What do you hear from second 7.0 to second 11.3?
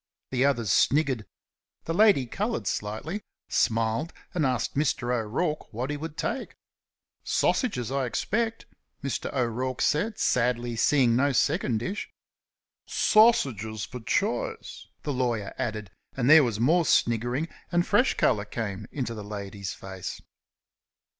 "Sausages, I expect," Mr. O'Rourke said, sadly, seeing